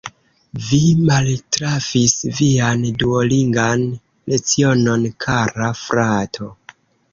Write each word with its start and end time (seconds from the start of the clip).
Vi 0.69 0.77
maltrafis 1.09 2.15
vian 2.39 2.87
duolingan 3.03 3.85
lecionon, 4.33 5.07
kara 5.27 5.71
frato. 5.85 6.53